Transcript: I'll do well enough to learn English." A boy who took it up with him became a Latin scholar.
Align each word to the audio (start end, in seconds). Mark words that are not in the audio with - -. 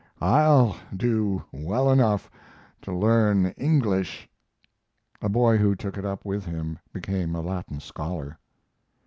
I'll 0.23 0.75
do 0.97 1.43
well 1.51 1.91
enough 1.91 2.27
to 2.81 2.91
learn 2.91 3.45
English." 3.55 4.27
A 5.21 5.29
boy 5.29 5.57
who 5.59 5.75
took 5.75 5.95
it 5.95 6.05
up 6.05 6.25
with 6.25 6.43
him 6.43 6.79
became 6.91 7.35
a 7.35 7.41
Latin 7.41 7.79
scholar. 7.79 8.39